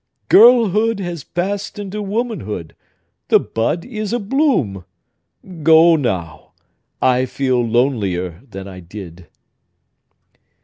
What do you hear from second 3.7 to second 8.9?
is a bloom! Go, now—I feel lonelier than I